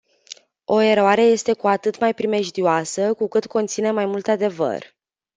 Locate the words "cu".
1.53-1.67, 3.13-3.27